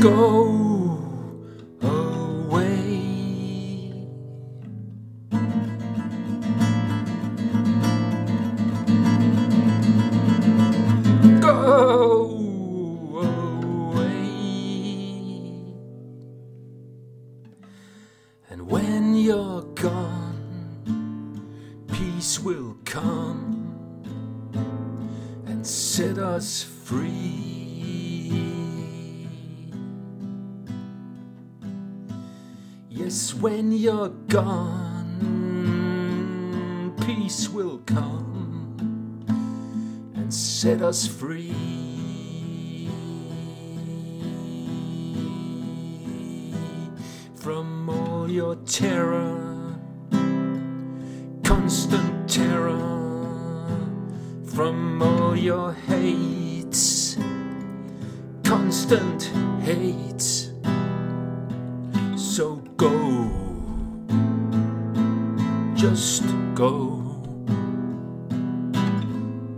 [0.00, 0.98] go
[1.82, 3.02] away.
[11.40, 12.30] Go
[13.20, 14.08] away.
[18.48, 21.42] And when you're gone,
[21.92, 23.74] peace will come
[25.46, 28.59] and set us free.
[33.02, 35.16] Yes, when you're gone,
[37.06, 39.24] peace will come
[40.14, 41.54] and set us free.
[47.36, 49.78] From all your terror,
[51.42, 52.76] constant terror
[54.44, 57.16] from all your hates,
[58.44, 59.22] constant
[59.62, 60.49] hates.
[62.40, 62.88] So go,
[65.74, 66.24] just
[66.54, 66.96] go,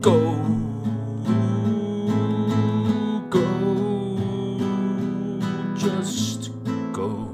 [0.00, 0.18] go,
[3.30, 3.44] go,
[5.76, 6.50] just
[6.92, 7.28] go.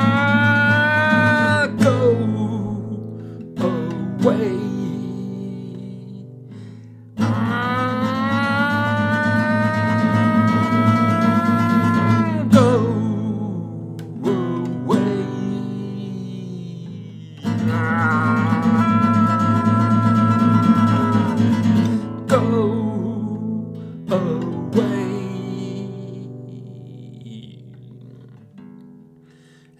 [0.00, 2.00] Ah, go
[3.60, 4.77] away.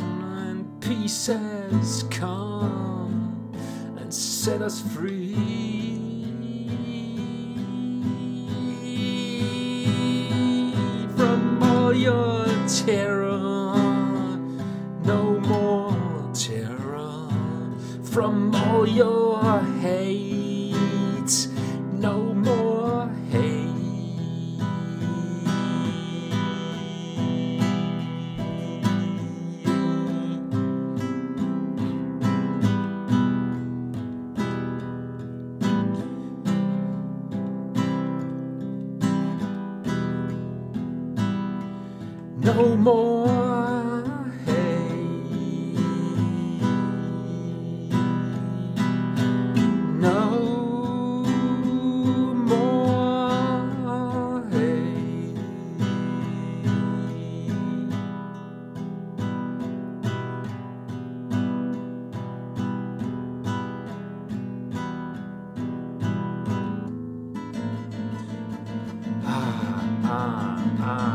[0.48, 3.53] and peace has come.
[3.98, 5.63] And set us free
[12.74, 13.76] terror.
[15.04, 17.28] No more terror
[18.02, 20.34] from all your hate.
[42.44, 44.05] No more.
[50.00, 50.21] No
[52.47, 52.84] more.
[69.24, 71.14] Ah, ah, ah.